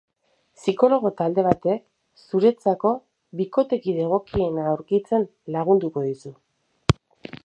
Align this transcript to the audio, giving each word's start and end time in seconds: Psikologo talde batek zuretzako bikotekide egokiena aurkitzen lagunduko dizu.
Psikologo 0.59 1.09
talde 1.19 1.43
batek 1.47 2.23
zuretzako 2.23 2.93
bikotekide 3.41 4.03
egokiena 4.07 4.63
aurkitzen 4.71 5.29
lagunduko 5.57 6.07
dizu. 6.09 6.33